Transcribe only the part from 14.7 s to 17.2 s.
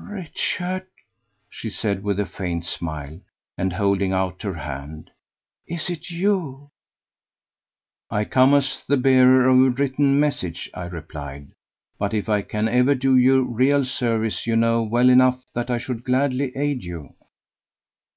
well enough that I should gladly aid you."